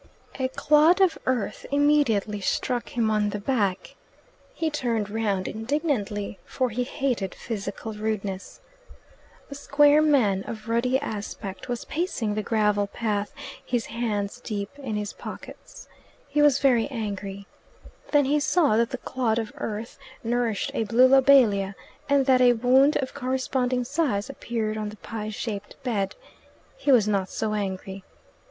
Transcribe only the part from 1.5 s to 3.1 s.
immediately struck